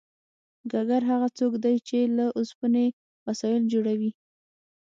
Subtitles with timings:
[0.71, 2.85] ګګر هغه څوک دی چې له اوسپنې
[3.27, 4.11] وسایل جوړوي